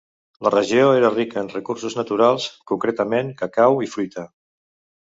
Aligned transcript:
La 0.45 0.51
regió 0.53 0.87
era 1.01 1.11
rica 1.17 1.37
en 1.43 1.51
recursos 1.57 1.99
naturals, 2.01 2.49
concretament, 2.73 3.31
cacau 3.45 3.83
i 3.89 3.93
fruita. 3.97 4.27